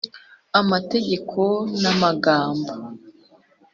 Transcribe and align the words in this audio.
Amategeko 0.59 1.41
n 1.81 1.83
amagambo 1.93 2.73